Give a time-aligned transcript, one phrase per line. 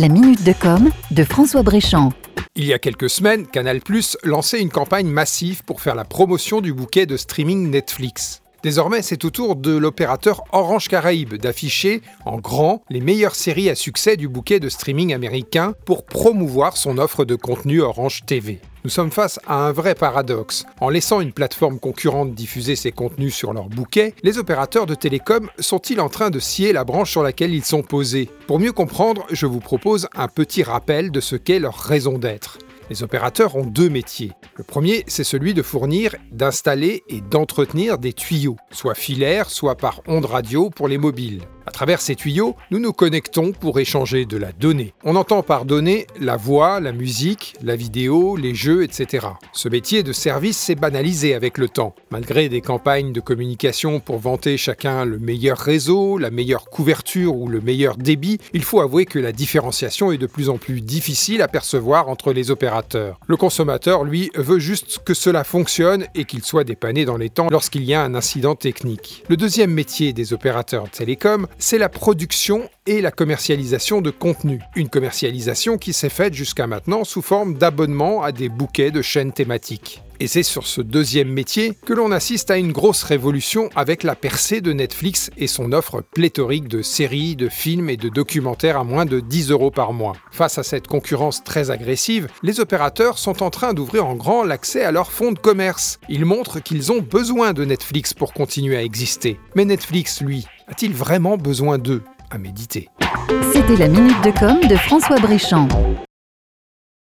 [0.00, 2.14] La minute de com de François Bréchamp.
[2.56, 3.80] Il y a quelques semaines, Canal+
[4.22, 8.40] lançait une campagne massive pour faire la promotion du bouquet de streaming Netflix.
[8.62, 13.74] Désormais, c'est au tour de l'opérateur Orange Caraïbes d'afficher en grand les meilleures séries à
[13.74, 18.58] succès du bouquet de streaming américain pour promouvoir son offre de contenu Orange TV.
[18.82, 20.64] Nous sommes face à un vrai paradoxe.
[20.80, 25.50] En laissant une plateforme concurrente diffuser ses contenus sur leur bouquet, les opérateurs de télécom
[25.58, 29.26] sont-ils en train de scier la branche sur laquelle ils sont posés Pour mieux comprendre,
[29.30, 32.56] je vous propose un petit rappel de ce qu'est leur raison d'être.
[32.88, 34.32] Les opérateurs ont deux métiers.
[34.56, 40.00] Le premier, c'est celui de fournir, d'installer et d'entretenir des tuyaux, soit filaires, soit par
[40.08, 41.42] ondes radio pour les mobiles.
[41.66, 44.94] À travers ces tuyaux, nous nous connectons pour échanger de la donnée.
[45.04, 49.26] On entend par donnée la voix, la musique, la vidéo, les jeux, etc.
[49.52, 51.94] Ce métier de service s'est banalisé avec le temps.
[52.10, 57.48] Malgré des campagnes de communication pour vanter chacun le meilleur réseau, la meilleure couverture ou
[57.48, 61.42] le meilleur débit, il faut avouer que la différenciation est de plus en plus difficile
[61.42, 63.18] à percevoir entre les opérateurs.
[63.26, 67.48] Le consommateur, lui, veut juste que cela fonctionne et qu'il soit dépanné dans les temps
[67.50, 69.24] lorsqu'il y a un incident technique.
[69.28, 74.60] Le deuxième métier des opérateurs télécoms, c'est la production et la commercialisation de contenu.
[74.76, 79.32] Une commercialisation qui s'est faite jusqu'à maintenant sous forme d'abonnement à des bouquets de chaînes
[79.32, 80.02] thématiques.
[80.22, 84.14] Et c'est sur ce deuxième métier que l'on assiste à une grosse révolution avec la
[84.14, 88.84] percée de Netflix et son offre pléthorique de séries, de films et de documentaires à
[88.84, 90.16] moins de 10 euros par mois.
[90.30, 94.84] Face à cette concurrence très agressive, les opérateurs sont en train d'ouvrir en grand l'accès
[94.84, 95.98] à leurs fonds de commerce.
[96.10, 99.40] Ils montrent qu'ils ont besoin de Netflix pour continuer à exister.
[99.54, 102.88] Mais Netflix, lui, a-t-il vraiment besoin d'eux À méditer?
[103.52, 105.68] C'était la minute de com de François Bréchamp.